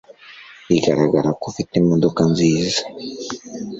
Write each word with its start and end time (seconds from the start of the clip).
Bigaragara 0.67 1.29
ko 1.39 1.43
ufite 1.51 1.73
imodoka 1.81 2.21
nziza 2.31 2.81